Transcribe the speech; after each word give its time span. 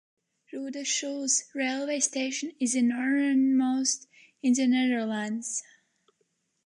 Roodeschool's 0.51 1.43
railway 1.53 1.99
station 1.99 2.53
is 2.59 2.73
the 2.73 2.81
northernmost 2.81 4.07
in 4.41 4.53
the 4.53 4.65
Netherlands. 4.65 5.61